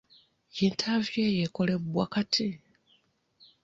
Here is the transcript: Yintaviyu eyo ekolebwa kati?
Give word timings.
Yintaviyu 0.55 1.21
eyo 1.29 1.41
ekolebwa 1.47 2.05
kati? 2.13 2.47